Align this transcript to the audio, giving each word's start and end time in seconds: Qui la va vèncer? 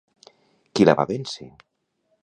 Qui 0.73 0.87
la 0.89 0.95
va 1.01 1.07
vèncer? 1.13 1.49